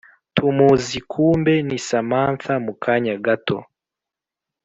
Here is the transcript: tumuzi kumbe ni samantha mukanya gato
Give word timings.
tumuzi 0.35 0.99
kumbe 1.11 1.53
ni 1.67 1.77
samantha 1.87 2.53
mukanya 2.65 3.15
gato 3.25 3.57